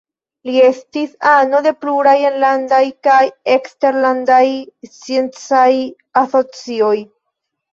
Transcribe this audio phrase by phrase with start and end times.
[0.49, 3.19] Li estis ano de pluraj enlandaj kaj
[3.57, 4.43] eksterlandaj
[4.97, 5.71] sciencaj
[6.25, 6.95] asocioj.